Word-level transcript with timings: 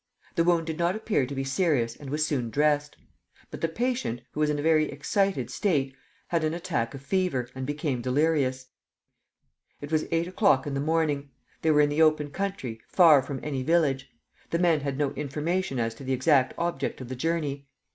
The 0.33 0.43
wound 0.43 0.65
did 0.65 0.79
not 0.79 0.95
appear 0.95 1.27
to 1.27 1.35
be 1.35 1.43
serious 1.43 1.95
and 1.95 2.09
was 2.09 2.25
soon 2.25 2.49
dressed. 2.49 2.97
But 3.51 3.61
the 3.61 3.67
patient, 3.67 4.21
who 4.31 4.39
was 4.39 4.49
in 4.49 4.57
a 4.57 4.61
very 4.63 4.91
excited 4.91 5.51
state, 5.51 5.95
had 6.29 6.43
an 6.43 6.55
attack 6.55 6.95
of 6.95 7.03
fever 7.03 7.47
and 7.53 7.67
became 7.67 8.01
delirious. 8.01 8.65
It 9.79 9.91
was 9.91 10.05
eight 10.11 10.27
o'clock 10.27 10.65
in 10.65 10.73
the 10.73 10.79
morning. 10.79 11.29
They 11.61 11.69
were 11.69 11.81
in 11.81 11.89
the 11.89 12.01
open 12.01 12.31
country, 12.31 12.81
far 12.87 13.21
from 13.21 13.41
any 13.43 13.61
village. 13.61 14.09
The 14.49 14.57
men 14.57 14.79
had 14.79 14.97
no 14.97 15.11
information 15.13 15.77
as 15.77 15.93
to 15.93 16.03
the 16.03 16.13
exact 16.13 16.55
object 16.57 16.99
of 16.99 17.07
the 17.07 17.15
journey. 17.15 17.67